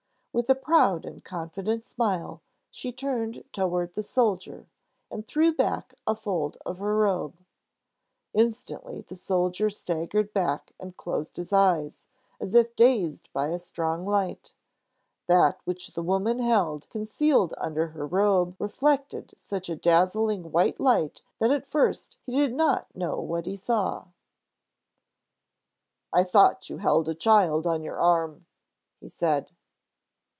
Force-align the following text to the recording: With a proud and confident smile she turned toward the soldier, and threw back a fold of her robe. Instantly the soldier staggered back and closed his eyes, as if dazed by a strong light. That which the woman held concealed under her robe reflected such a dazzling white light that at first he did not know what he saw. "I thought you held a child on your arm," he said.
With 0.33 0.49
a 0.49 0.55
proud 0.55 1.03
and 1.05 1.21
confident 1.21 1.83
smile 1.83 2.41
she 2.69 2.93
turned 2.93 3.43
toward 3.51 3.95
the 3.95 4.01
soldier, 4.01 4.65
and 5.09 5.27
threw 5.27 5.53
back 5.53 5.93
a 6.07 6.15
fold 6.15 6.57
of 6.65 6.77
her 6.77 6.95
robe. 6.95 7.35
Instantly 8.33 9.01
the 9.01 9.17
soldier 9.17 9.69
staggered 9.69 10.31
back 10.31 10.71
and 10.79 10.95
closed 10.95 11.35
his 11.35 11.51
eyes, 11.51 12.05
as 12.39 12.55
if 12.55 12.77
dazed 12.77 13.27
by 13.33 13.49
a 13.49 13.59
strong 13.59 14.05
light. 14.05 14.53
That 15.27 15.59
which 15.65 15.95
the 15.95 16.01
woman 16.01 16.39
held 16.39 16.89
concealed 16.89 17.53
under 17.57 17.87
her 17.87 18.07
robe 18.07 18.55
reflected 18.57 19.33
such 19.35 19.67
a 19.67 19.75
dazzling 19.75 20.53
white 20.53 20.79
light 20.79 21.23
that 21.39 21.51
at 21.51 21.67
first 21.67 22.15
he 22.25 22.37
did 22.37 22.53
not 22.53 22.87
know 22.95 23.19
what 23.19 23.45
he 23.47 23.57
saw. 23.57 24.05
"I 26.13 26.23
thought 26.23 26.69
you 26.69 26.77
held 26.77 27.09
a 27.09 27.15
child 27.15 27.67
on 27.67 27.83
your 27.83 27.99
arm," 27.99 28.45
he 29.01 29.09
said. 29.09 29.51